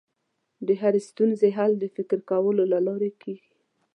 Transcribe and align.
د 0.67 0.69
هرې 0.81 1.01
ستونزې 1.09 1.49
حل 1.57 1.71
د 1.79 1.85
فکر 1.95 2.19
کولو 2.31 2.63
له 2.73 2.79
لارې 2.87 3.09
کېږي. 3.21 3.51